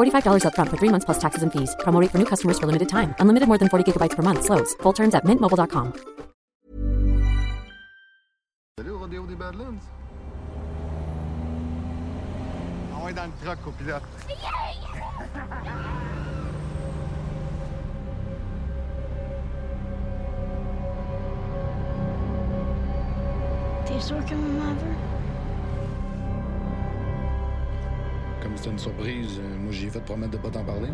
[0.00, 1.76] $45 upfront for three months plus taxes and fees.
[1.84, 3.14] Promo rate for new customers for limited time.
[3.20, 4.42] Unlimited more than 40 gigabytes per month.
[4.44, 4.74] Slows.
[4.82, 5.92] Full terms at mintmobile.com.
[8.80, 9.82] Allez au rodéo des Badlands?
[12.92, 14.02] Ah on est dans le truck au pilote.
[23.86, 25.09] T'es sûr que maman veut?
[28.42, 30.88] Comme c'était une surprise, euh, moi j'ai fait promettre de pas t'en parler.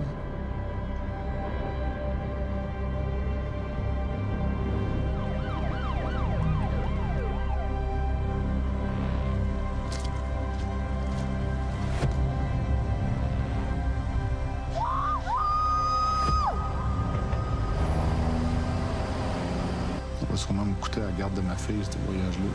[20.36, 22.50] sûrement me coûter la garde de ma fille, ce voyage-là.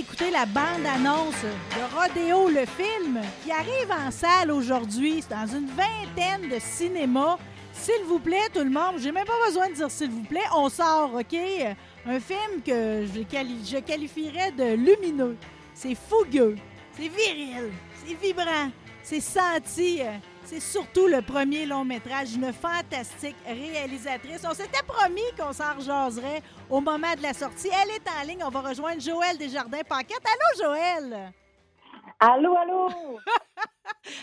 [0.00, 5.22] D'écouter la bande-annonce de Rodéo, le film, qui arrive en salle aujourd'hui.
[5.28, 7.36] Dans une vingtaine de cinémas.
[7.74, 10.46] S'il vous plaît, tout le monde, j'ai même pas besoin de dire s'il vous plaît,
[10.56, 11.36] on sort, OK?
[12.06, 15.36] Un film que je, je qualifierais de lumineux.
[15.74, 16.56] C'est fougueux,
[16.96, 17.70] c'est viril,
[18.02, 18.70] c'est vibrant,
[19.02, 20.00] c'est senti.
[20.50, 24.44] C'est surtout le premier long métrage d'une fantastique réalisatrice.
[24.44, 27.68] On s'était promis qu'on s'en rejaserait au moment de la sortie.
[27.68, 28.42] Elle est en ligne.
[28.44, 30.24] On va rejoindre Joël Desjardins-Paquette.
[30.24, 31.32] Allô, Joël?
[32.18, 32.88] Allô, allô?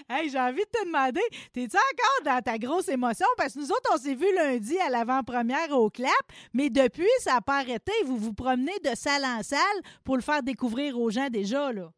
[0.09, 1.21] Hey, j'ai envie de te demander,
[1.53, 3.27] t'es-tu encore dans ta grosse émotion?
[3.37, 6.11] Parce que nous autres, on s'est vu lundi à l'avant-première au CLAP,
[6.53, 7.91] mais depuis, ça n'a pas arrêté.
[8.05, 9.59] Vous vous promenez de salle en salle
[10.03, 11.91] pour le faire découvrir aux gens déjà, là.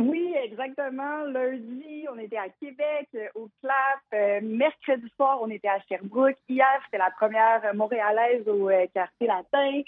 [0.00, 1.24] Oui, exactement.
[1.26, 4.00] Lundi, on était à Québec, euh, au CLAP.
[4.14, 6.36] Euh, mercredi soir, on était à Sherbrooke.
[6.48, 9.82] Hier, c'était la première montréalaise au euh, quartier latin.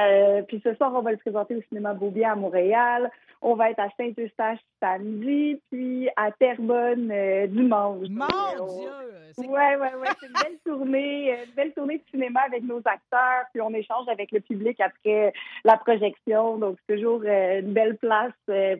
[0.00, 3.10] Euh, puis ce soir, on va le présenter au cinéma Beaubien à Montréal.
[3.42, 8.06] On va être à Saint-Eustache samedi, puis à Terrebonne euh, dimanche.
[8.10, 8.90] Mon Dieu!
[9.34, 10.08] c'est- Ouais, ouais, ouais.
[10.20, 14.06] C'est une belle tournée, une belle tournée de cinéma avec nos acteurs, puis on échange
[14.08, 15.32] avec le public après
[15.64, 16.58] la projection.
[16.58, 18.32] Donc, c'est toujours une belle place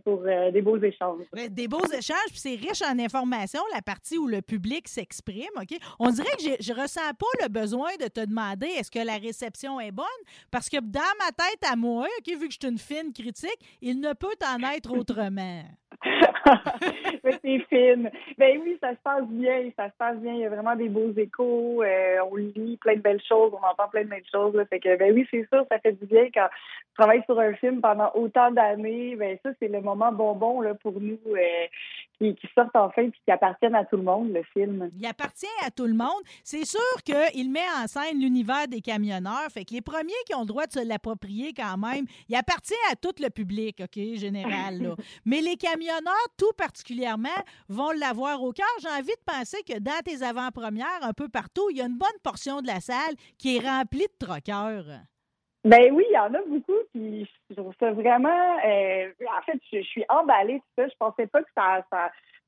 [0.05, 1.25] pour des beaux échanges.
[1.51, 5.77] Des beaux échanges, puis c'est riche en informations, la partie où le public s'exprime, OK?
[5.99, 9.81] On dirait que je ressens pas le besoin de te demander est-ce que la réception
[9.81, 10.07] est bonne,
[10.51, 13.59] parce que dans ma tête à moi, OK, vu que je suis une fine critique,
[13.81, 15.65] il ne peut en être autrement.
[17.25, 18.11] Mais c'est fine.
[18.39, 20.33] Ben oui, ça se passe bien, ça se passe bien.
[20.33, 21.83] Il y a vraiment des beaux échos.
[21.83, 24.55] euh, on lit plein de belles choses, on entend plein de belles choses.
[24.55, 24.65] là.
[24.67, 27.53] Fait que, ben oui, c'est sûr, ça fait du bien quand tu travailles sur un
[27.55, 29.15] film pendant autant d'années.
[29.17, 31.67] Ben ça, c'est le moment bonbon là, pour nous euh,
[32.19, 34.91] qui, qui sortent enfin puis qui appartiennent à tout le monde, le film.
[34.99, 36.23] Il appartient à tout le monde.
[36.45, 39.49] C'est sûr qu'il met en scène l'univers des camionneurs.
[39.53, 42.75] Fait que les premiers qui ont le droit de se l'approprier quand même, il appartient
[42.91, 44.81] à tout le public, OK, général.
[44.81, 44.95] Là.
[45.27, 45.90] Mais les camionneurs,
[46.37, 47.29] tout particulièrement,
[47.69, 48.67] vont l'avoir au cœur.
[48.81, 51.99] J'ai envie de penser que dans tes avant-premières, un peu partout, il y a une
[51.99, 54.85] bonne portion de la salle qui est remplie de troqueurs.
[55.65, 58.57] Ben oui, il y en a beaucoup, puis je trouve ça vraiment...
[58.65, 60.89] euh, en fait, je, suis emballée, tout ça.
[60.89, 61.85] Je pensais pas que ça,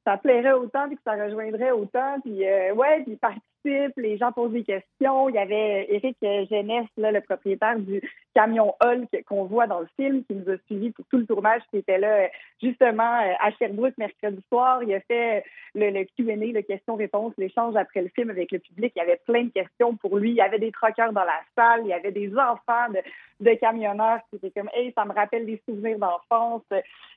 [0.05, 2.21] ça, plairait autant, puis que ça rejoindrait autant.
[2.21, 3.19] Puis euh, ouais, puis
[3.65, 5.29] les gens posent des questions.
[5.29, 8.01] Il y avait Éric Jeunesse, là, le propriétaire du
[8.35, 11.63] camion Hulk qu'on voit dans le film, qui nous a suivis pour tout le tournage,
[11.71, 12.29] qui était là
[12.63, 14.83] justement à Sherbrooke mercredi soir.
[14.83, 15.45] Il a fait
[15.75, 18.93] le, le Q&A, le question-réponse, l'échange après le film avec le public.
[18.97, 20.31] Il y avait plein de questions pour lui.
[20.31, 21.83] Il y avait des troqueurs dans la salle.
[21.85, 23.01] Il y avait des enfants de,
[23.43, 26.63] de camionneurs qui étaient comme, hey, ça me rappelle des souvenirs d'enfance.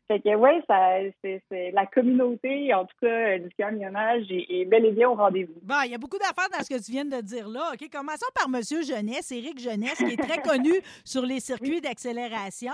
[0.08, 0.62] Fait que, ouais,
[1.24, 5.56] c'est, la communauté, en tout cas, du camionnage est, bel et bien au rendez-vous.
[5.64, 7.72] Bon, il y a beaucoup d'affaires dans ce que tu viens de dire là.
[7.74, 10.74] OK, commençons par Monsieur Jeunesse, Éric Jeunesse, qui est très connu
[11.06, 12.74] sur les circuits d'accélération.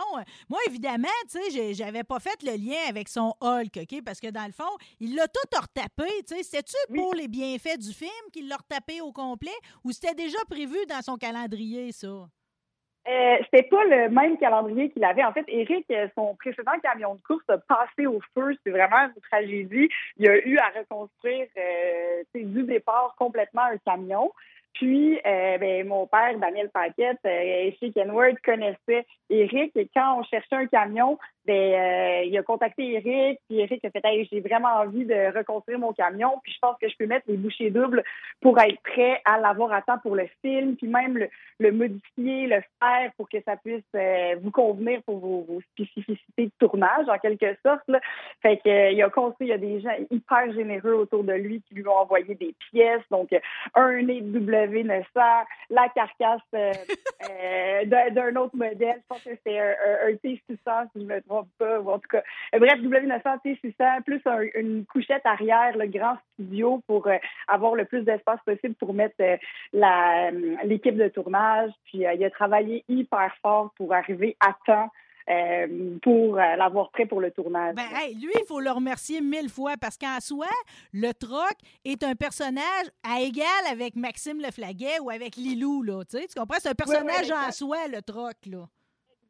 [0.49, 4.29] Moi, évidemment, tu sais, j'avais pas fait le lien avec son Hulk, OK, parce que
[4.29, 6.43] dans le fond, il l'a tout retapé, tu sais.
[6.43, 9.51] C'était-tu pour les bienfaits du film qu'il l'a retapé au complet
[9.83, 12.27] ou c'était déjà prévu dans son calendrier, ça?
[13.07, 15.23] Euh, c'était pas le même calendrier qu'il avait.
[15.23, 18.55] En fait, Eric, euh, son précédent camion de course a passé au feu.
[18.63, 19.89] C'est vraiment une tragédie.
[20.17, 24.31] Il a eu à reconstruire euh, du départ complètement un camion.
[24.73, 29.71] Puis, euh, ben, mon père, Daniel Paquette, euh, chez Kenworth, connaissait Eric.
[29.75, 33.39] Et quand on cherchait un camion, ben, euh, il a contacté Eric.
[33.49, 36.39] Puis Eric a fait hey, j'ai vraiment envie de reconstruire mon camion.
[36.43, 38.03] Puis je pense que je peux mettre les bouchées doubles
[38.41, 40.75] pour être prêt à l'avoir à temps pour le film.
[40.77, 41.27] Puis même
[41.59, 43.83] le, modifier, le faire pour que ça puisse
[44.41, 47.83] vous convenir pour vos, spécificités de tournage, en quelque sorte.
[47.87, 47.99] Là.
[48.41, 51.61] Fait que, il a construit, il y a des gens hyper généreux autour de lui
[51.67, 53.03] qui lui ont envoyé des pièces.
[53.09, 53.29] Donc,
[53.75, 56.71] un nez double W900, la carcasse euh,
[57.29, 58.97] euh, d'un autre modèle.
[58.97, 60.65] Je pense que c'est un, T600, si
[60.95, 61.79] je ne me trompe pas.
[61.79, 62.23] en tout cas,
[62.55, 64.21] euh, bref, W900, T600, plus
[64.55, 67.07] une couchette arrière, le grand studio pour
[67.47, 69.15] avoir le plus d'espace possible pour mettre
[69.73, 71.71] l'équipe de tournage.
[71.85, 74.89] Puis, il a travaillé hyper fort pour arriver à temps
[75.29, 77.75] euh, pour euh, l'avoir prêt pour le tournage.
[77.75, 77.83] Ben,
[78.19, 80.47] lui, il faut le remercier mille fois parce qu'en soi,
[80.93, 85.83] le troc est un personnage à égal avec Maxime Leflaguet ou avec Lilou.
[85.83, 86.57] Là, tu comprends?
[86.59, 88.35] C'est un personnage en soi, le troc.
[88.45, 88.67] Là.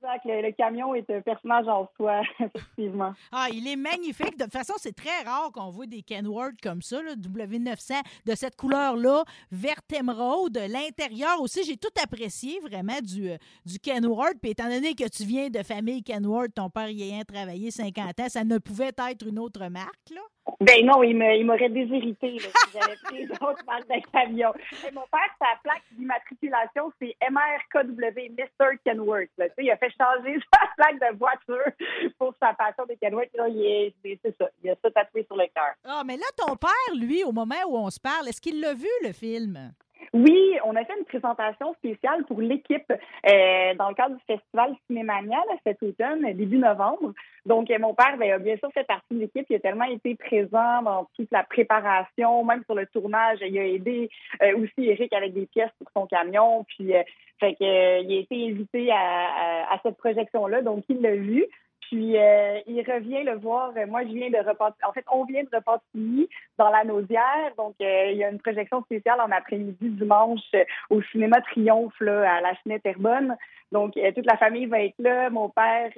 [0.03, 3.13] Le, camion est un personnage en soi, effectivement.
[3.31, 4.37] Ah, il est magnifique.
[4.37, 8.35] De toute façon, c'est très rare qu'on voit des Kenworth comme ça, là, W900, de
[8.35, 10.57] cette couleur-là, vert émeraude.
[10.69, 14.39] L'intérieur aussi, j'ai tout apprécié vraiment du, euh, du Kenworth.
[14.41, 18.19] Puis étant donné que tu viens de famille Kenworth, ton père y a travaillé 50
[18.19, 20.21] ans, ça ne pouvait être une autre marque, là?
[20.59, 21.15] Ben non, il
[21.45, 24.51] m'aurait déshérité si j'avais pris d'autres marques de camion.
[24.87, 28.77] Et mon père, sa plaque d'immatriculation, c'est MRKW, Mr.
[28.83, 29.29] Kenworth.
[29.57, 33.29] Il a fait changer sa plaque de voiture pour sa passion des Kenworth.
[33.33, 35.73] C'est ça, il a ça tatoué sur le cœur.
[35.85, 38.73] Ah, mais là, ton père, lui, au moment où on se parle, est-ce qu'il l'a
[38.73, 39.73] vu, le film?
[40.13, 44.75] Oui, on a fait une présentation spéciale pour l'équipe euh, dans le cadre du festival
[44.87, 47.13] Cinémania cet automne, début novembre.
[47.45, 49.45] Donc, euh, mon père ben, a bien sûr fait partie de l'équipe.
[49.49, 53.39] Il a tellement été présent dans toute la préparation, même sur le tournage.
[53.41, 54.09] Il a aidé
[54.41, 56.65] euh, aussi Eric avec des pièces pour son camion.
[56.65, 56.91] Puis,
[57.39, 60.61] fait que, il a été invité à, à cette projection-là.
[60.61, 61.45] Donc, il l'a vu.
[61.91, 63.73] Puis euh, il revient le voir.
[63.89, 64.87] Moi, je viens de repartir.
[64.87, 66.25] En fait, on vient de repartir
[66.57, 67.51] dans la Naudière.
[67.57, 71.99] Donc, euh, il y a une projection spéciale en après-midi dimanche euh, au cinéma Triomphe
[71.99, 73.35] là, à la Chenette Herbonne.
[73.73, 75.29] Donc, toute la famille va être là.
[75.29, 75.91] Mon père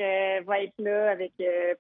[0.46, 1.32] va être là avec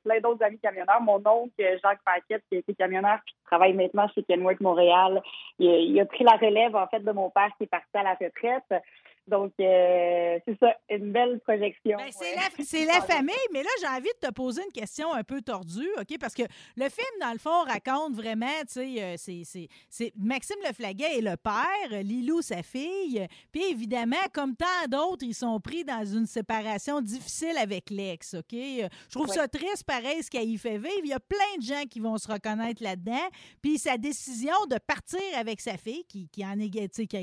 [0.03, 1.01] plein d'autres amis camionneurs.
[1.01, 1.51] Mon oncle,
[1.83, 5.21] Jacques Paquette, qui a été camionneur puis qui travaille maintenant chez Kenworth Montréal,
[5.59, 8.15] il, a pris la relève, en fait, de mon père qui est parti à la
[8.15, 8.83] retraite.
[9.25, 11.97] Donc, euh, c'est ça, une belle projection.
[11.97, 15.41] Ben, c'est la, famille, mais là, j'ai envie de te poser une question un peu
[15.41, 16.17] tordue, OK?
[16.19, 16.43] Parce que
[16.75, 21.37] le film, dans le fond, raconte vraiment, tu sais, euh, c'est Maxime Leflaguet et le
[21.37, 23.25] père, Lilou, sa fille.
[23.51, 28.51] Puis évidemment, comme tant d'autres, ils sont pris dans une séparation difficile avec l'ex, OK?
[28.51, 31.01] Je trouve ça triste, pareil, ce qu'il fait vivre.
[31.03, 33.29] Il y a plein de gens qui vont se reconnaître là-dedans.
[33.61, 36.69] Puis sa décision de partir avec sa fille, qui, qui, en est,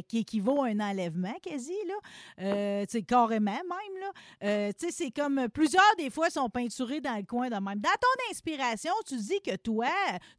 [0.07, 1.90] qui équivaut à un enlèvement quasi, là.
[2.39, 4.13] C'est euh, carrément même.
[4.43, 7.81] Euh, c'est comme plusieurs des fois sont peinturés dans le coin de même.
[7.81, 9.89] Dans ton inspiration, tu dis que toi,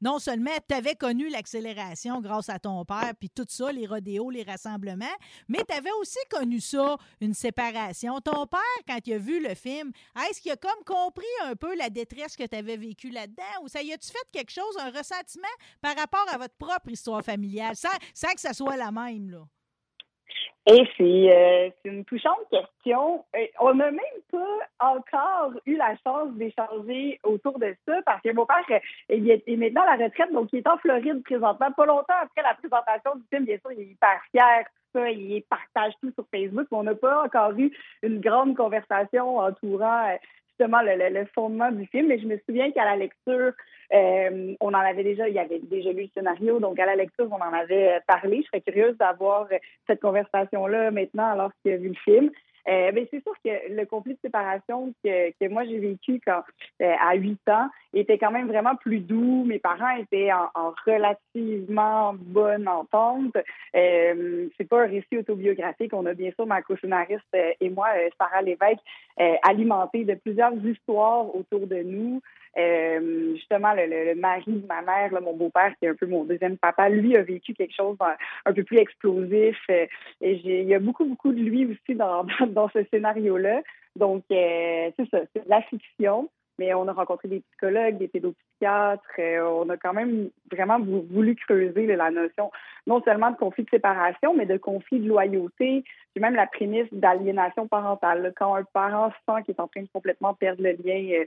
[0.02, 4.30] non seulement tu avais connu l'accélération grâce à ton père, puis tout ça, les rodéos,
[4.30, 5.06] les rassemblements,
[5.48, 8.20] mais tu avais aussi connu ça, une séparation.
[8.22, 9.92] Ton père, quand il a vu le film,
[10.30, 13.68] est-ce qu'il a comme compris un peu la détresse que tu avais vécue là-dedans ou
[13.68, 15.48] ça y a-tu fait quelque chose, un ressentiment
[15.82, 19.46] par rapport à votre propre histoire familiale, sans, que ça soit la même?
[20.68, 23.26] Et euh, c'est une touchante question.
[23.60, 24.00] on n'a même
[24.32, 29.44] pas encore eu la chance d'échanger autour de ça parce que mon père il est,
[29.58, 31.72] maintenant à la retraite, donc il est en Floride présentement.
[31.72, 34.66] Pas longtemps après la présentation du film, bien sûr, il est hyper fier.
[34.94, 36.68] Ça, il partage tout sur Facebook.
[36.72, 37.72] Mais on n'a pas encore eu
[38.04, 40.16] une grande conversation entourant
[40.68, 42.08] le, fondement du film.
[42.08, 43.54] Mais je me souviens qu'à la lecture,
[43.94, 46.96] euh, on en avait déjà, il y avait déjà lu le scénario, donc à la
[46.96, 48.42] lecture, on en avait parlé.
[48.42, 49.48] Je serais curieuse d'avoir
[49.88, 52.32] cette conversation-là maintenant alors qu'il a vu le film.
[52.68, 56.44] Euh, c'est sûr que le conflit de séparation que, que moi j'ai vécu quand
[56.82, 59.44] euh, à 8 ans était quand même vraiment plus doux.
[59.46, 63.36] Mes parents étaient en, relativement bonne entente.
[63.76, 65.94] Euh, c'est pas un récit autobiographique.
[65.94, 68.80] On a bien sûr ma co-scénariste euh, et moi, Sarah Lévesque,
[69.44, 72.22] alimenté de plusieurs histoires autour de nous.
[72.58, 76.58] Euh, justement, le, mari de ma mère, mon beau-père, qui est un peu mon deuxième
[76.58, 77.98] papa, lui a vécu quelque chose
[78.46, 79.58] un, peu plus explosif.
[79.70, 79.86] Euh,
[80.22, 83.62] et il y a beaucoup, beaucoup de lui aussi dans, dans ce scénario-là.
[83.96, 86.30] Donc, euh, c'est ça, c'est de la fiction
[86.62, 89.04] mais on a rencontré des psychologues, des pédopsychiatres.
[89.18, 92.52] Euh, on a quand même vraiment voulu creuser la notion
[92.86, 96.88] non seulement de conflit de séparation, mais de conflit de loyauté, puis même la prémisse
[96.92, 98.32] d'aliénation parentale.
[98.36, 101.26] Quand un parent sent qu'il est en train de complètement perdre le lien euh,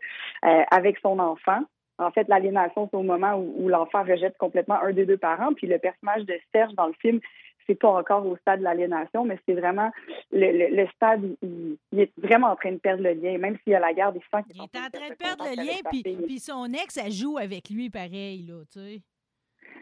[0.48, 1.62] euh, avec son enfant,
[1.98, 5.52] en fait, l'aliénation, c'est au moment où, où l'enfant rejette complètement un des deux parents.
[5.52, 7.20] Puis le personnage de Serge dans le film
[7.66, 9.90] c'est pas encore au stade de l'aliénation, mais c'est vraiment
[10.32, 13.76] le, stade où il, est vraiment en train de perdre le lien, même s'il y
[13.76, 14.42] a la guerre des sangs.
[14.54, 17.70] Il est en train de perdre le lien, puis, puis son ex, elle joue avec
[17.70, 19.02] lui pareil, là, tu sais.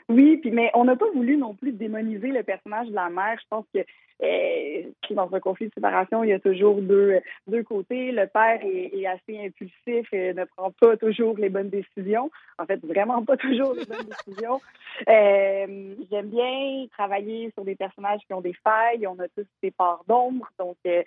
[0.09, 3.39] Oui, puis mais on n'a pas voulu non plus démoniser le personnage de la mère.
[3.41, 3.81] Je pense que
[4.23, 7.19] euh, dans un conflit de séparation, il y a toujours deux,
[7.49, 8.13] deux côtés.
[8.13, 12.31] Le père est, assez impulsif et ne prend pas toujours les bonnes décisions.
[12.59, 14.61] En fait, vraiment pas toujours les bonnes décisions.
[15.09, 19.07] Euh, J'aime bien travailler sur des personnages qui ont des failles.
[19.07, 20.47] On a tous des parts d'ombre.
[20.59, 21.03] Donc, euh,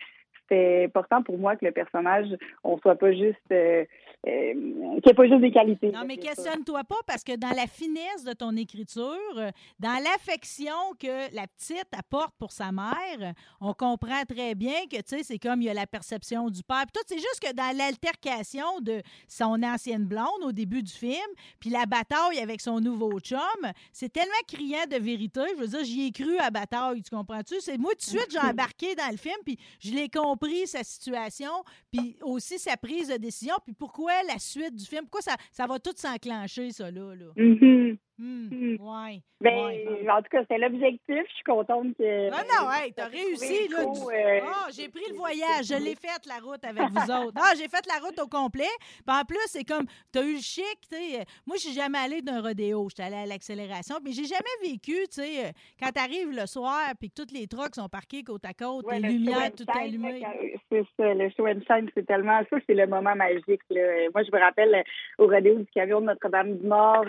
[0.50, 2.28] c'est important pour moi que le personnage,
[2.64, 3.84] on soit pas juste, euh,
[4.28, 5.92] euh, qu'il n'y ait pas juste des qualités.
[5.92, 11.34] Non, mais questionne-toi pas parce que dans la finesse de ton écriture, dans l'affection que
[11.36, 15.62] la petite apporte pour sa mère, on comprend très bien que, tu sais, c'est comme
[15.62, 16.84] il y a la perception du père.
[16.92, 21.16] Puis tout, c'est juste que dans l'altercation de son ancienne blonde au début du film,
[21.60, 23.40] puis la bataille avec son nouveau chum,
[23.92, 25.42] c'est tellement criant de vérité.
[25.56, 27.56] Je veux dire, j'y ai cru à bataille, tu comprends-tu?
[27.60, 30.35] C'est moi, tout de suite, j'ai embarqué dans le film, puis je l'ai compris
[30.66, 31.52] sa situation,
[31.92, 35.68] puis aussi sa prise de décision, puis pourquoi la suite du film, pourquoi ça, ça
[35.68, 37.16] va tout s'enclencher, ça, là.
[37.16, 37.26] là.
[37.36, 37.92] Mm-hmm.
[37.94, 38.76] Hmm, hmm.
[38.80, 41.24] ouais, ben, En tout cas, c'est l'objectif.
[41.28, 42.30] Je suis contente que.
[42.30, 43.68] Non, non, hey, t'as réussi.
[43.68, 45.66] Là, euh, ah, j'ai pris le voyage.
[45.66, 47.34] Je l'ai fait, la route avec vous autres.
[47.36, 48.64] Ah, j'ai fait la route au complet.
[49.06, 50.78] Puis en plus, c'est comme, t'as eu le chic.
[50.90, 51.26] sais.
[51.46, 52.88] Moi, je suis jamais allée d'un rodéo.
[52.90, 53.98] J'étais allée à l'accélération.
[54.04, 55.50] Mais j'ai jamais vécu, tu sais, euh,
[55.82, 59.00] quand t'arrives le soir, puis que toutes les trucks sont parqués côte à côte, les
[59.00, 60.24] lumières toutes allumées.
[60.72, 62.42] C'est ça, le show and shine, c'est tellement.
[62.50, 63.62] Ça, c'est le moment magique.
[63.70, 64.10] Là.
[64.14, 67.06] Moi, je me rappelle euh, au rodéo du camion de Notre-Dame-du-Nord,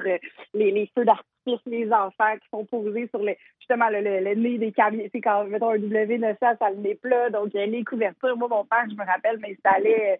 [0.54, 4.58] les, les feux d'artifice, les enfants qui sont posés sur le, justement le, le, nez
[4.58, 5.04] des camions.
[5.12, 8.36] C'est quand, mettons, un W900, ça le nez plat, donc les couvertures.
[8.36, 10.18] Moi, mon père, je me rappelle, m'installait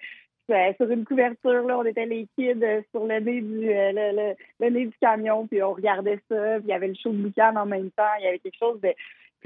[0.51, 3.91] euh, sur une couverture, là, on était les kids euh, sur le nez du euh,
[3.93, 7.11] le, le, nez du camion, puis on regardait ça, puis il y avait le show
[7.11, 8.91] de boucan en même temps, il y avait quelque chose de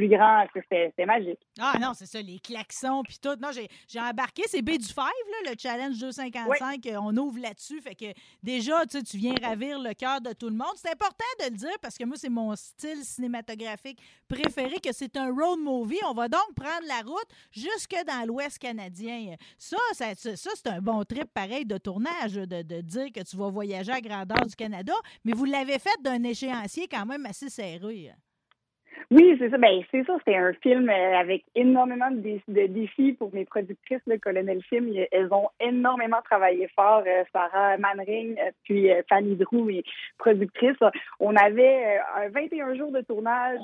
[0.00, 0.46] plus grand.
[0.54, 1.40] C'était magique.
[1.58, 3.36] Ah non, c'est ça, les klaxons puis tout.
[3.40, 4.96] Non, j'ai embarqué, c'est B du Five,
[5.44, 6.86] là, le challenge 255.
[6.86, 7.80] Euh, on ouvre là-dessus.
[7.82, 8.06] Fait que
[8.42, 10.72] déjà, tu tu viens ravir le cœur de tout le monde.
[10.76, 15.16] C'est important de le dire parce que moi, c'est mon style cinématographique préféré, que c'est
[15.16, 16.00] un road movie.
[16.08, 19.34] On va donc prendre la route jusque dans l'Ouest canadien.
[19.58, 23.36] Ça, ça, ça, c'est un bon trip pareil de tournage, de, de dire que tu
[23.36, 27.50] vas voyager à grandeur du Canada, mais vous l'avez fait d'un échéancier quand même assez
[27.50, 28.12] serré.
[29.10, 29.58] Oui, c'est ça.
[29.58, 30.16] Ben, c'est ça.
[30.24, 34.92] C'est un film euh, avec énormément de, défis pour mes productrices, le Colonel Film.
[35.10, 37.02] Elles ont énormément travaillé fort.
[37.06, 39.82] Euh, Sarah Manring, euh, puis Fanny Drew, mes
[40.18, 40.76] productrices.
[41.18, 43.60] On avait un 21 jours de tournage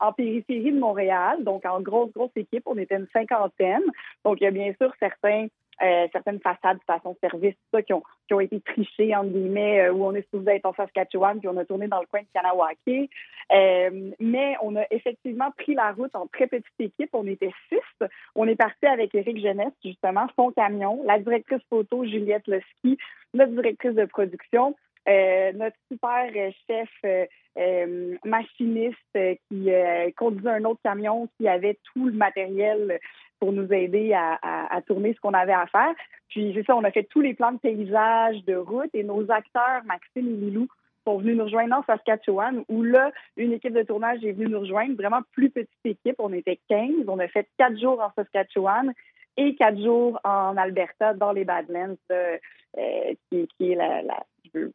[0.00, 2.62] en périphérie de Montréal, donc en grosse, grosse équipe.
[2.66, 3.82] On était une cinquantaine.
[4.24, 5.48] Donc, il y a bien sûr certains
[5.82, 10.04] euh, certaines façades, station-service, ça, qui ont, qui ont été trichées, entre guillemets, euh, où
[10.04, 13.10] on est supposé être en Saskatchewan, puis on a tourné dans le coin de Kanawake.
[13.52, 17.10] Euh, mais on a effectivement pris la route en très petite équipe.
[17.12, 18.06] On était six.
[18.34, 22.98] On est parti avec Éric Jeunesse, justement, son camion, la directrice photo, Juliette Leski,
[23.34, 24.74] notre directrice de production,
[25.08, 26.32] euh, notre super
[26.66, 29.18] chef euh, machiniste
[29.48, 29.70] qui
[30.16, 32.98] conduisait un autre camion qui avait tout le matériel
[33.40, 35.94] pour nous aider à, tourner ce qu'on avait à faire.
[36.28, 39.30] Puis, c'est ça, on a fait tous les plans de paysage, de route, et nos
[39.30, 40.66] acteurs, Maxime et Lilou,
[41.06, 44.60] sont venus nous rejoindre en Saskatchewan, où là, une équipe de tournage est venue nous
[44.60, 46.16] rejoindre, vraiment plus petite équipe.
[46.18, 47.06] On était 15.
[47.08, 48.92] On a fait quatre jours en Saskatchewan
[49.36, 52.38] et quatre jours en Alberta, dans les Badlands, euh,
[53.30, 54.02] qui, est la,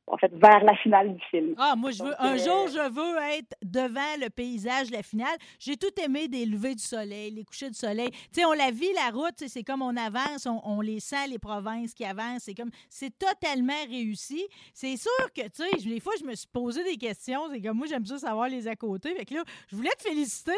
[0.07, 1.55] en fait, vers la finale du film.
[1.57, 5.03] Ah, moi, je veux, Donc, un euh, jour, je veux être devant le paysage la
[5.03, 5.37] finale.
[5.59, 8.09] J'ai tout aimé des levées du soleil, les couchers du soleil.
[8.11, 11.27] Tu sais, on la vit, la route, c'est comme on avance, on, on les sent,
[11.29, 12.43] les provinces qui avancent.
[12.43, 14.45] C'est comme, c'est totalement réussi.
[14.73, 17.41] C'est sûr que, tu sais, des fois, je me suis posé des questions.
[17.51, 19.15] C'est comme, moi, j'aime ça savoir les à côté.
[19.15, 20.57] Fait que là, je voulais te féliciter.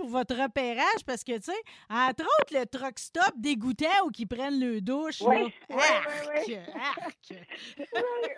[0.00, 4.24] Pour votre repérage parce que, tu sais, entre autres, le truck stop dégoûtant ou qui
[4.24, 5.20] prennent le douche.
[5.22, 5.30] Arc.
[5.30, 5.52] Ouais,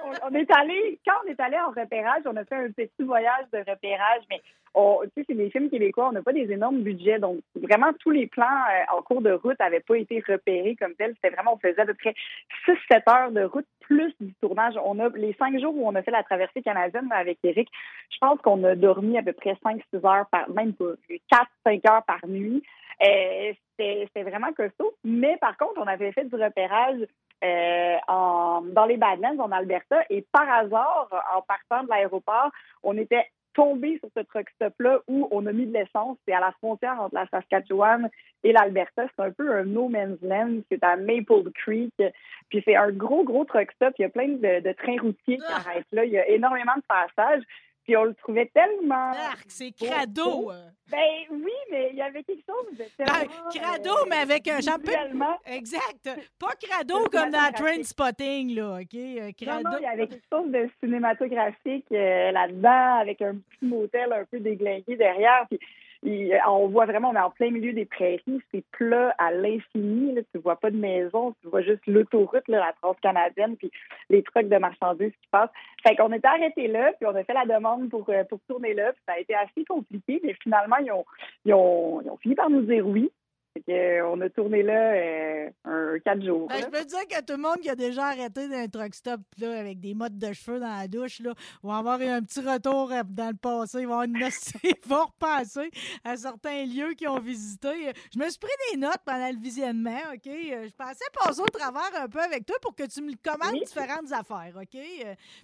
[0.05, 3.05] on, on est allé, quand on est allé en repérage, on a fait un petit
[3.05, 4.43] voyage de repérage, mais
[4.75, 8.11] tu sais, c'est des films québécois, on n'a pas des énormes budgets, donc vraiment tous
[8.11, 11.15] les plans euh, en cours de route n'avaient pas été repérés comme tels.
[11.15, 12.15] C'était vraiment, on faisait à peu près
[12.67, 14.75] 6-7 heures de route plus du tournage.
[14.85, 17.69] On a les cinq jours où on a fait la traversée canadienne avec Eric,
[18.11, 20.95] je pense qu'on a dormi à peu près 5-6 heures par, même pas,
[21.67, 22.63] 4-5 heures par nuit.
[23.05, 24.95] Euh, C'était vraiment costaud.
[25.05, 27.01] Mais par contre, on avait fait du repérage
[27.45, 32.51] euh, dans les Badlands, en Alberta, et par hasard, en partant de l'aéroport,
[32.85, 36.17] on était tombé sur ce truck stop-là où on a mis de l'essence.
[36.27, 38.09] C'est à la frontière entre la Saskatchewan
[38.45, 39.07] et l'Alberta.
[39.15, 40.61] C'est un peu un no man's land.
[40.71, 41.95] C'est à Maple Creek.
[42.49, 43.95] Puis c'est un gros, gros truck stop.
[43.99, 46.05] Il y a plein de, de trains routiers qui arrêtent là.
[46.05, 47.43] Il y a énormément de passages.
[47.85, 49.11] Puis on le trouvait tellement...
[49.11, 50.25] Arc, c'est crado.
[50.43, 50.53] beau.
[50.53, 50.69] euh.
[50.91, 50.99] Ben
[51.31, 53.49] oui, mais il y avait quelque chose de Ben, tellement...
[53.53, 54.93] crado, euh, mais avec un chapeau.
[55.47, 56.11] Exact.
[56.39, 57.83] Pas crado comme dans Train.
[57.83, 58.95] Spotting, là, OK?
[58.95, 59.63] Euh, Non, crado.
[59.65, 64.25] non, il y avait quelque chose de cinématographique euh, là-dedans, avec un petit motel un
[64.31, 65.47] peu déglingué derrière.
[65.49, 65.59] Puis,
[66.03, 70.15] il- on voit vraiment, on est en plein milieu des prairies, c'est plat à l'infini.
[70.33, 73.71] Tu vois pas de maison, tu vois juste l'autoroute, la transcanadienne, puis
[74.11, 75.51] les trucks de marchandises qui passent.
[75.87, 78.75] Fait qu'on était arrêté là, puis on a fait la demande pour, euh, pour tourner
[78.75, 78.93] là.
[78.93, 81.05] Puis ça a été assez compliqué, mais finalement, ils ont,
[81.45, 83.11] ils ont, ils ont fini par nous dire oui.
[83.55, 86.49] Fait euh, on a tourné là euh, un quatre jours.
[86.49, 88.95] Ben, je peux te dire que tout le monde qui a déjà arrêté d'un truck
[88.95, 92.23] stop là, avec des mottes de cheveux dans la douche là, va avoir eu un
[92.23, 93.81] petit retour euh, dans le passé.
[93.81, 95.71] Ils vont, avoir une nostalgie- ils vont repenser
[96.03, 97.93] à certains lieux qu'ils ont visités.
[98.15, 100.23] Je me suis pris des notes pendant le visionnement, OK?
[100.25, 103.65] Je pensais passer au travers un peu avec toi pour que tu me commandes Oui.
[103.67, 104.73] différentes affaires, OK?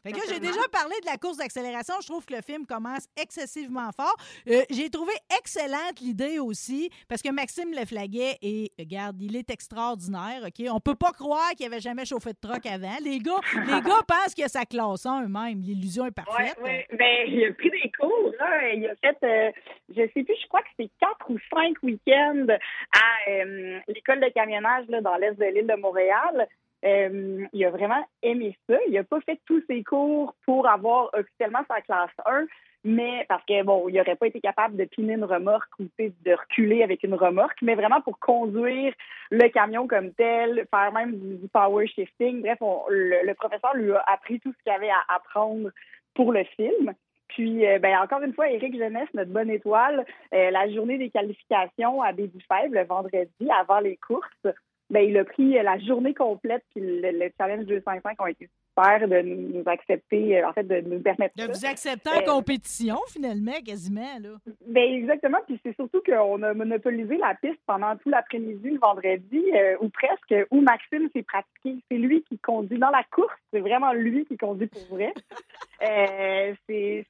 [0.02, 1.94] Fait que j'ai déjà parlé de la course d'accélération.
[2.00, 4.16] Je trouve que le film commence excessivement fort.
[4.48, 10.66] Euh, j'ai trouvé excellente l'idée aussi, parce que Maxime Est, regarde, il est extraordinaire, OK?
[10.70, 12.96] On peut pas croire qu'il avait jamais chauffé de truck avant.
[13.04, 15.60] Les gars, les gars pensent que ça classe en eux-mêmes.
[15.60, 16.56] L'illusion est parfaite.
[16.62, 16.70] oui.
[16.92, 18.72] Ben, il a pris des cours, là.
[18.72, 19.50] Il a fait, euh,
[19.90, 22.46] je sais plus, je crois que c'est quatre ou cinq week-ends
[22.92, 26.48] à euh, l'école de camionnage là, dans l'est de l'île de Montréal.
[26.84, 28.76] Euh, il a vraiment aimé ça.
[28.86, 32.46] Il n'a pas fait tous ses cours pour avoir officiellement sa classe 1,
[32.84, 36.32] mais parce que bon, il n'aurait pas été capable de piner une remorque ou de
[36.32, 38.94] reculer avec une remorque, mais vraiment pour conduire
[39.30, 42.42] le camion comme tel, faire même du, power shifting.
[42.42, 45.70] Bref, le, professeur lui a appris tout ce qu'il avait à apprendre
[46.14, 46.94] pour le film.
[47.28, 51.10] Puis, euh, ben, encore une fois, Éric Jeunesse, notre bonne étoile, euh, la journée des
[51.10, 54.46] qualifications à Baby Five, le vendredi, avant les courses,
[54.90, 59.08] ben, il a pris la journée complète, puis le, le challenge 255 ont été super
[59.08, 62.96] de nous accepter, euh, en fait, de nous permettre De vous accepter en Euh, compétition,
[63.08, 64.18] finalement, quasiment.
[64.20, 64.30] Là.
[64.66, 69.42] Ben exactement, puis c'est surtout qu'on a monopolisé la piste pendant tout l'après-midi le vendredi,
[69.54, 71.82] euh, ou presque, où Maxime s'est pratiqué.
[71.90, 75.12] C'est lui qui conduit dans la course, c'est vraiment lui qui conduit pour vrai.
[75.80, 77.06] Euh, c'est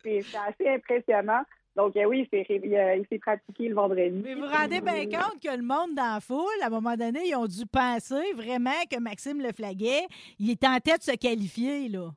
[0.46, 1.40] assez impressionnant.
[1.78, 4.20] Donc euh, oui, il s'est- il, s'est pratiqué le vendredi.
[4.24, 6.96] Mais vous vous rendez bien compte que le monde dans la foule, à un moment
[6.96, 10.06] donné, ils ont dû penser vraiment que Maxime Leflaguet,
[10.40, 12.10] il tête de se qualifier, là.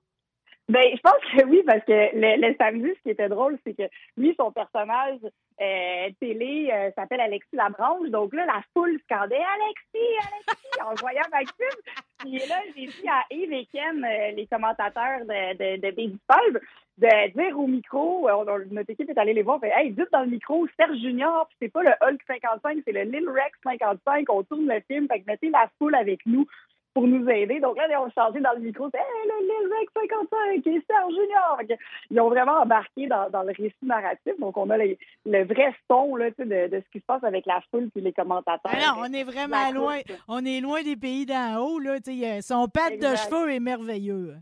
[0.72, 3.84] Ben, je pense que oui, parce que le, samedi, ce qui était drôle, c'est que
[4.16, 5.20] lui, son personnage
[5.60, 8.08] euh, télé euh, s'appelle Alexis Labranche.
[8.08, 11.82] Donc là, la foule scandait Alexis, Alexis, en voyant Maxime.
[12.20, 16.62] Puis là, j'ai dit à Yves et Ken, euh, les commentateurs de, de, Baby Pub,
[17.00, 18.30] de dire au micro,
[18.72, 21.68] notre équipe est allée les voir, fait, hey, dites dans le micro Serge Junior, c'est
[21.68, 25.26] pas le Hulk 55, c'est le Lil Rex 55, on tourne le film, fait que
[25.28, 26.48] mettez la foule avec nous
[26.94, 27.60] pour nous aider.
[27.60, 30.84] Donc là, ils ont changé dans le micro, c'est hey, le Lil Rex 55 et
[30.88, 31.78] Serge Junior.
[32.10, 36.16] Ils ont vraiment embarqué dans, dans le récit narratif, donc on a le vrai son
[36.16, 38.72] là, de, de ce qui se passe avec la foule puis les commentateurs.
[38.74, 40.00] Ah non, on est vraiment loin.
[40.28, 41.80] On est loin des pays d'en haut.
[41.80, 44.36] Là, euh, son pâte de cheveux est merveilleux.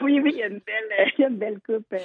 [0.00, 1.98] Oui, oui, il y a une belle, il y a une belle coupe euh,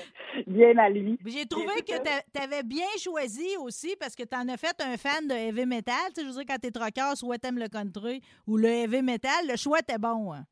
[0.47, 1.17] bien à lui.
[1.25, 4.97] J'ai trouvé que tu avais bien choisi aussi parce que tu en as fait un
[4.97, 5.95] fan de heavy metal.
[6.07, 9.01] Tu sais, je veux dire, quand t'es troqueur, soit t'aimes le country ou le heavy
[9.03, 10.33] metal, le choix était bon.
[10.33, 10.43] hein.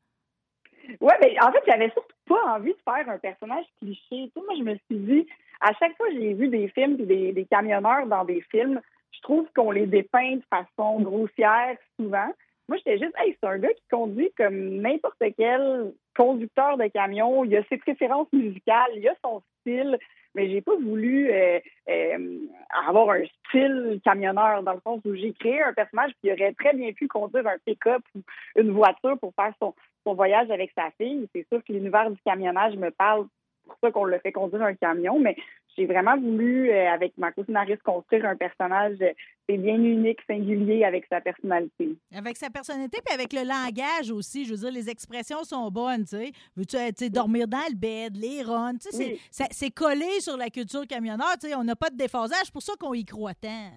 [1.00, 4.30] Oui, mais en fait, j'avais surtout pas envie de faire un personnage cliché.
[4.32, 5.26] Sais, moi, je me suis dit,
[5.60, 8.80] à chaque fois que j'ai vu des films puis des, des camionneurs dans des films,
[9.10, 12.28] je trouve qu'on les dépeint de façon grossière souvent.
[12.68, 17.44] Moi, j'étais juste, hey, c'est un gars qui conduit comme n'importe quel conducteur de camion.
[17.44, 19.98] Il a ses préférences musicales, il a son style,
[20.34, 22.38] mais j'ai pas voulu euh, euh,
[22.86, 26.74] avoir un style camionneur dans le sens où j'ai créé un personnage qui aurait très
[26.74, 28.20] bien pu conduire un pick-up ou
[28.56, 29.74] une voiture pour faire son,
[30.04, 31.28] voyage avec sa fille.
[31.34, 33.26] C'est sûr que l'univers du camionnage me parle
[33.66, 35.36] pour ça qu'on le fait conduire un camion, mais
[35.76, 39.12] j'ai vraiment voulu, euh, avec ma co-scénariste, construire un personnage euh,
[39.48, 41.96] c'est bien unique, singulier avec sa personnalité.
[42.14, 44.44] Avec sa personnalité, puis avec le langage aussi.
[44.44, 46.32] Je veux dire, les expressions sont bonnes, tu sais.
[46.56, 48.96] Veux-tu euh, dormir dans le bed, les runs, tu sais,
[49.30, 49.48] c'est- Oui.
[49.52, 51.54] c'est collé sur la culture camionneur, tu sais.
[51.54, 53.70] On n'a pas de déphasage, c'est pour ça qu'on y croit tant.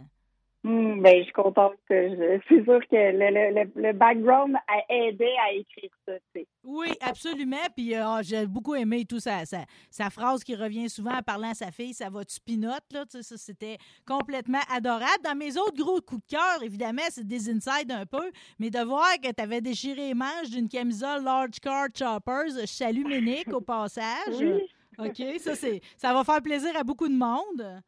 [0.62, 2.40] Hmm, ben, je suis contente que je.
[2.50, 6.48] C'est sûr que le, le, le, background a aidé à écrire ça, tu sais.
[6.66, 7.56] Oui, absolument.
[7.74, 11.22] Puis euh, ah, j'ai beaucoup aimé tout ça, sa, sa phrase qui revient souvent en
[11.22, 15.24] parlant à sa fille, ça va tu pinote, là, ça c'était complètement adorable.
[15.24, 18.80] Dans mes autres gros coups de cœur, évidemment, c'est des insides un peu, mais de
[18.80, 23.54] voir que tu avais déchiré les manches d'une camisole Large Car Choppers, je salue Ménic
[23.54, 24.36] au passage.
[24.38, 24.62] Oui.
[24.98, 27.82] OK, ça c'est ça va faire plaisir à beaucoup de monde.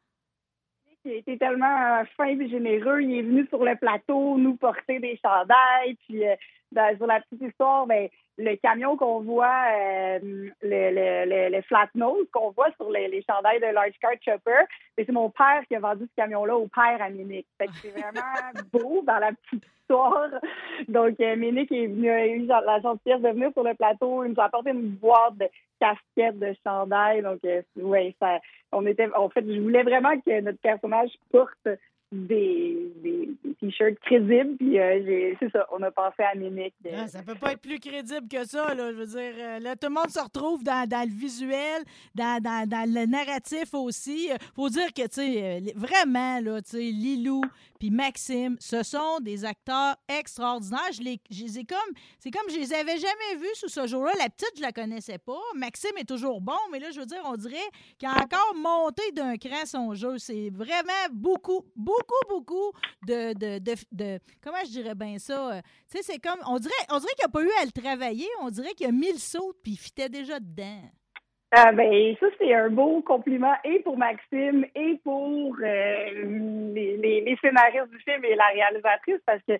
[1.04, 3.02] Il a été tellement euh, fin et généreux.
[3.02, 5.96] Il est venu sur le plateau nous porter des chandails.
[6.06, 6.34] Puis, euh,
[6.70, 8.08] dans- sur la petite histoire, ben,
[8.42, 13.08] le camion qu'on voit, euh, le, le, le, le flat nose qu'on voit sur les,
[13.08, 14.64] les chandails de Large Car Chopper,
[14.96, 18.20] c'est mon père qui a vendu ce camion-là au père à que c'est vraiment
[18.72, 20.28] beau dans la petite histoire.
[20.88, 24.24] Donc, euh, Ménic est venu, a eu la gentillesse de venir sur le plateau.
[24.24, 27.22] Il nous a apporté une boîte de casquettes, de chandails.
[27.22, 28.38] Donc, euh, ouais, ça,
[28.72, 31.68] on était, en fait, je voulais vraiment que notre personnage porte
[32.12, 33.28] des, des,
[33.60, 34.56] t-shirts crédibles.
[34.56, 36.74] Puis, euh, c'est ça, on a pensé à Ménic.
[36.86, 38.92] euh, Ah, ça peut pas être plus crédible que ça, là.
[38.92, 41.82] Je veux dire, euh, là, tout le monde se retrouve dans, dans le visuel,
[42.14, 44.28] dans, dans, dans le narratif aussi.
[44.54, 47.42] Faut dire que, tu sais, vraiment, là, tu Lilou
[47.82, 50.92] puis Maxime, ce sont des acteurs extraordinaires.
[50.92, 51.78] Je les, je les ai comme,
[52.20, 54.12] c'est comme je les avais jamais vus sous ce jour-là.
[54.20, 55.40] La petite, je la connaissais pas.
[55.56, 57.56] Maxime est toujours bon, mais là, je veux dire, on dirait
[57.98, 60.16] qu'il a encore monté d'un cran son jeu.
[60.18, 62.72] C'est vraiment beaucoup, beaucoup, beaucoup
[63.06, 65.54] de, de, de, de- comment je dirais bien ça?
[65.54, 65.60] euh,
[65.90, 68.28] tu sais, c'est comme, on dirait, on dirait qu'il n'a pas eu à le travailler.
[68.42, 70.82] On dirait qu'il a mis le puis il fitait déjà dedans.
[71.54, 77.36] Ah ben ça c'est un beau compliment et pour Maxime et pour euh, les, les,
[77.42, 79.58] scénaristes du film et la réalisatrice parce que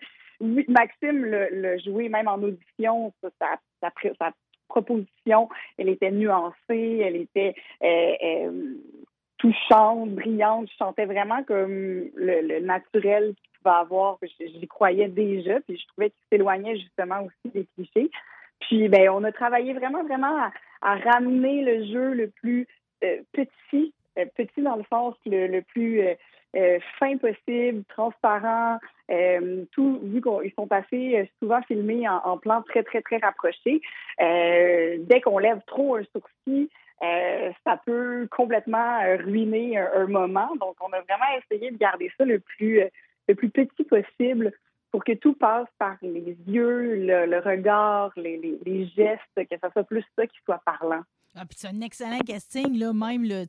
[0.71, 4.31] Maxime le, joué même en audition sa
[4.67, 7.53] proposition elle était nuancée elle était
[7.83, 8.73] euh,
[9.43, 15.59] touchante brillante je chantais vraiment comme le, le naturel qu'il pouvait avoir j'y croyais déjà
[15.61, 18.09] puis je trouvais qu'il s'éloignait justement aussi des clichés
[18.61, 20.51] puis ben on a travaillé vraiment vraiment à,
[20.81, 22.67] à ramener le jeu le plus
[23.03, 26.13] euh, petit, euh, petit dans le sens le, le plus euh,
[26.55, 28.77] euh, fin possible, transparent.
[29.09, 33.17] euh, tout vu qu'ils sont assez euh, souvent filmés en, en plan très très très
[33.17, 33.81] rapproché.
[34.19, 36.69] Dès qu'on lève trop un sourcil,
[37.01, 40.49] euh, ça peut complètement euh, ruiner un, moment.
[40.59, 42.89] Donc, on a vraiment essayé de garder ça le plus euh,
[43.27, 44.51] le plus petit possible
[44.91, 50.03] pour que tout passe par les yeux, le, regard, les, gestes, que ça soit plus
[50.15, 51.01] ça qui soit parlant.
[51.35, 53.45] Ah, c'est un excellent casting, là, même, là,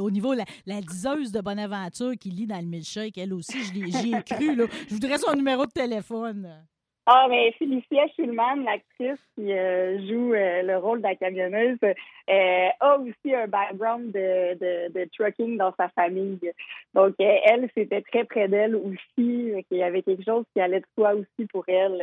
[0.00, 3.62] au niveau de la, la diseuse de Bonaventure qui lit dans le milkshake, elle aussi,
[3.62, 4.66] j'y ai cru, là.
[4.88, 6.66] Je voudrais son numéro de téléphone.
[7.08, 12.68] Ah, mais Félicia Schulman, l'actrice qui euh, joue euh, le rôle de la camionneuse, euh,
[12.80, 16.52] a aussi un background de, de, de trucking dans sa famille.
[16.94, 19.52] Donc, euh, elle, c'était très près d'elle aussi.
[19.70, 22.02] Il y avait quelque chose qui allait de soi aussi pour elle.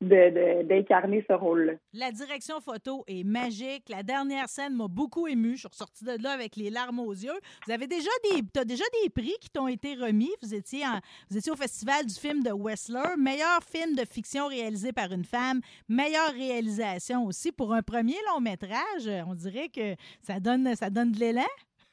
[0.00, 1.72] D'incarner ce rôle-là.
[1.92, 3.88] La direction photo est magique.
[3.88, 5.54] La dernière scène m'a beaucoup émue.
[5.54, 7.38] Je suis ressortie de là avec les larmes aux yeux.
[7.66, 10.30] Vous avez déjà des, t'as déjà des prix qui t'ont été remis.
[10.42, 13.16] Vous étiez, en- vous étiez au Festival du film de Whistler.
[13.18, 15.60] Meilleur film de fiction réalisé par une femme.
[15.88, 19.08] Meilleure réalisation aussi pour un premier long métrage.
[19.26, 21.42] On dirait que ça donne, ça donne de l'élan.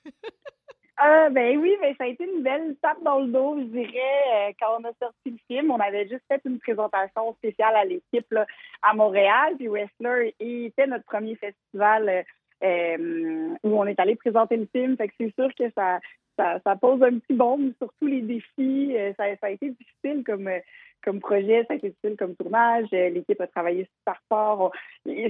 [0.97, 4.49] Ah, ben oui, mais ça a été une belle tape dans le dos, je dirais,
[4.49, 5.69] euh, quand on a sorti le film.
[5.69, 8.33] On avait juste fait une présentation spéciale à l'équipe
[8.81, 12.23] à Montréal, puis Westler était notre premier festival euh,
[13.63, 14.97] où on est allé présenter le film.
[14.97, 15.99] Fait que c'est sûr que ça,
[16.37, 18.95] ça, pose un petit bombe sur tous les défis.
[18.95, 20.59] Euh, ça, a été difficile comme, euh,
[21.05, 22.87] comme projet, ça a été difficile comme tournage.
[22.93, 24.71] Euh, L'équipe a travaillé super fort.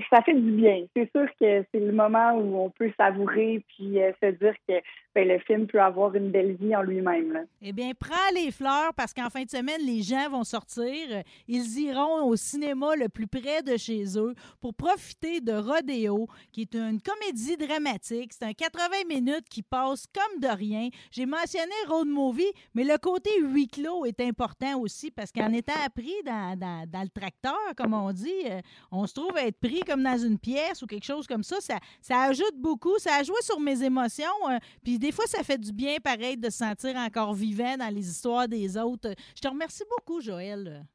[0.10, 0.86] Ça fait du bien.
[0.96, 4.76] C'est sûr que c'est le moment où on peut savourer puis euh, se dire que
[5.14, 7.46] ben, le film peut avoir une belle vie en lui-même.
[7.62, 11.24] Eh bien, prends les fleurs parce qu'en fin de semaine, les gens vont sortir.
[11.48, 16.62] Ils iront au cinéma le plus près de chez eux pour profiter de Rodéo, qui
[16.62, 18.34] est une comédie dramatique.
[18.34, 20.90] C'est un 80 minutes qui passe comme de rien.
[21.12, 25.74] J'ai mentionné Road Movie, mais le côté huis clos est important aussi parce qu'en étant
[25.96, 28.62] pris dans, dans- dans le tracteur, comme on dit, euh,
[28.92, 31.58] on se trouve à être pris comme dans une pièce ou quelque chose comme ça.
[31.60, 32.98] Ça, ça ajoute beaucoup.
[33.00, 34.26] Ça a joué sur mes émotions.
[34.50, 37.94] euh, puis des fois, ça fait du bien, pareil, de se sentir encore vivant dans
[37.94, 39.14] les histoires des autres.
[39.36, 40.86] Je te remercie beaucoup, Joël.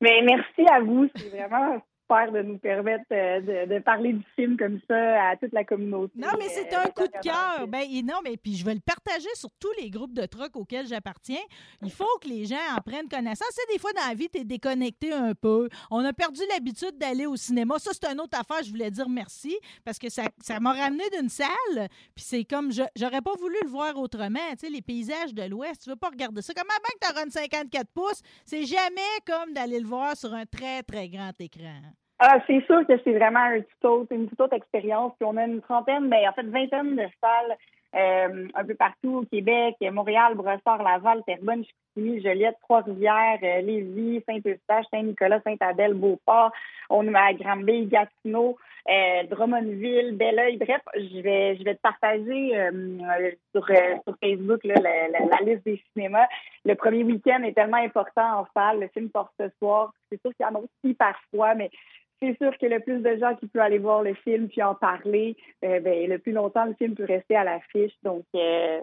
[0.00, 1.08] Mais merci à vous.
[1.16, 1.80] C'est vraiment
[2.12, 5.64] super de nous permettre euh, de, de parler du film comme ça à toute la
[5.64, 6.12] communauté.
[6.16, 7.66] Non, mais c'est euh, un coup de cœur.
[7.68, 10.56] Ben, et non, mais puis je vais le partager sur tous les groupes de trucks
[10.56, 11.40] auxquels j'appartiens.
[11.82, 13.48] Il faut que les gens en prennent connaissance.
[13.50, 15.68] Sais, des fois, dans la vie, tu es déconnecté un peu.
[15.90, 17.78] On a perdu l'habitude d'aller au cinéma.
[17.78, 18.62] Ça, c'est une autre affaire.
[18.64, 21.88] Je voulais dire merci parce que ça ça m'a ramené d'une salle.
[22.14, 24.38] Puis c'est comme, j'aurais pas voulu le voir autrement.
[24.52, 26.52] Tu sais, les paysages de l'Ouest, tu veux pas regarder ça.
[26.54, 30.32] Comment bien que tu as une 54 pouces, c'est jamais comme d'aller le voir sur
[30.34, 31.80] un très, très grand écran.
[32.24, 35.12] Ah, c'est sûr que c'est vraiment un tout autre, une toute autre expérience.
[35.18, 37.56] Puis on a une trentaine, mais en fait vingtaine de salles
[37.96, 44.22] euh, un peu partout au Québec, Montréal, Brossard, Laval, Terrebonne, Chicoutimi, Joliette, Trois-Rivières, euh, Lévis,
[44.28, 46.52] Saint-Eustache, Saint-Nicolas, Saint-Adèle, Beauport.
[46.90, 48.56] On est à Granby, Gatineau,
[48.88, 50.58] euh, Drummondville, Belleuil.
[50.58, 52.70] Bref, je vais je vais te partager euh,
[53.52, 53.66] sur,
[54.22, 56.28] Facebook la- la liste des cinémas.
[56.64, 58.78] Le premier week-end est tellement important en salle.
[58.78, 59.92] Le film porte ce soir.
[60.08, 61.68] C'est sûr qu'il y en a aussi parfois, mais
[62.22, 64.76] c'est sûr que le plus de gens qui peuvent aller voir le film puis en
[64.76, 67.92] parler, euh, ben, le plus longtemps le film peut rester à l'affiche.
[68.04, 68.80] Donc, euh,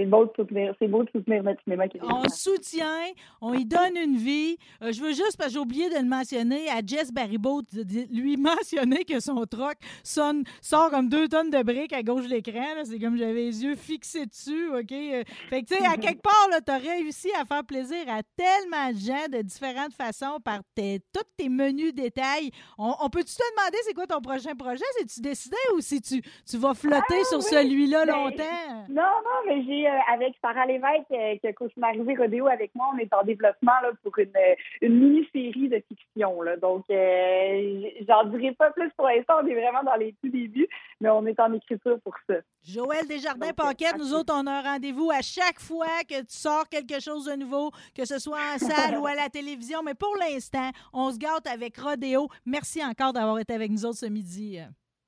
[0.00, 2.22] c'est beau de soutenir, c'est beau de soutenir notre cinéma québécois.
[2.24, 3.04] On soutient,
[3.42, 4.56] on y donne une vie.
[4.82, 8.36] Euh, je veux juste, parce que j'ai oublié de le mentionner, à Jess de lui
[8.38, 12.64] mentionner que son truck sonne, sort comme deux tonnes de briques à gauche de l'écran.
[12.84, 14.92] C'est comme j'avais les yeux fixés dessus, OK?
[14.92, 18.22] Euh, Fait que, tu sais, à quelque part, tu as réussi à faire plaisir à
[18.36, 22.50] tellement de gens de différentes façons par tes, tous tes menus détails.
[22.78, 24.84] On, on peut-tu te demander c'est quoi ton prochain projet?
[24.98, 28.86] Si tu décidé ou si tu, tu vas flotter sur oui, celui-là longtemps?
[28.88, 32.98] Non, non, mais j'ai, avec Sarah Lévesque, euh, qui a cosmarisé Rodéo avec moi, on
[32.98, 36.42] est en développement là, pour une, euh, une mini-série de fiction.
[36.42, 36.56] Là.
[36.56, 39.34] Donc, euh, j'en dirai pas plus pour l'instant.
[39.42, 40.68] On est vraiment dans les tout débuts,
[41.00, 42.34] mais on est en écriture pour ça.
[42.62, 47.00] Joël Desjardins-Paquette, nous autres, on a un rendez-vous à chaque fois que tu sors quelque
[47.00, 49.82] chose de nouveau, que ce soit en salle ou à la télévision.
[49.82, 52.28] Mais pour l'instant, on se gâte avec Rodéo.
[52.44, 54.60] Merci encore d'avoir été avec nous autres ce midi.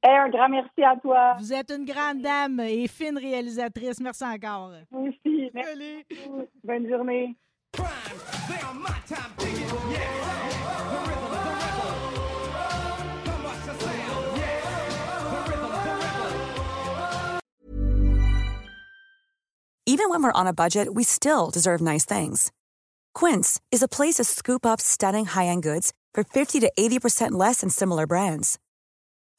[0.04, 1.34] Eh, un grand merci à toi.
[1.38, 4.00] Vous êtes une grande dame et fine réalisatrice.
[4.00, 4.72] Merci encore.
[4.90, 5.50] Vous aussi.
[5.54, 6.04] Merci.
[6.10, 6.48] beaucoup.
[6.64, 7.36] Bonne journée.
[19.84, 22.50] Even when we're on a budget, we still deserve nice things.
[23.14, 27.60] Quince is a place to scoop up stunning high-end goods for 50 to 80% less
[27.60, 28.58] than similar brands.